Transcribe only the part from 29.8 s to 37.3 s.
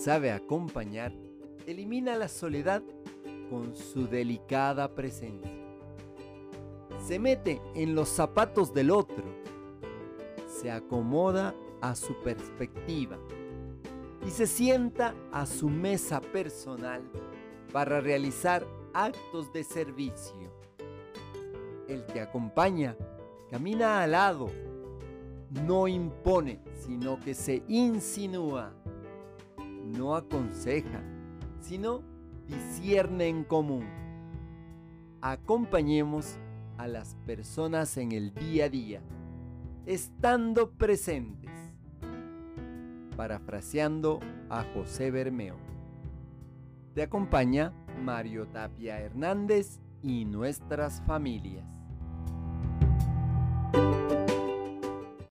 no aconseja, sino discierne en común. Acompañemos a las